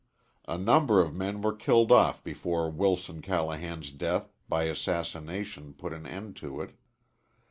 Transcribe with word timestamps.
A 0.47 0.57
number 0.57 0.99
of 0.99 1.13
men 1.13 1.43
were 1.43 1.55
killed 1.55 1.91
off 1.91 2.23
before 2.23 2.71
Wilson 2.71 3.21
Callahan's 3.21 3.91
death 3.91 4.33
by 4.49 4.63
assassination 4.63 5.73
put 5.75 5.93
an 5.93 6.07
end 6.07 6.35
to 6.37 6.59
it. 6.59 6.71